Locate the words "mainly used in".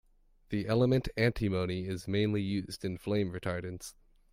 2.07-2.97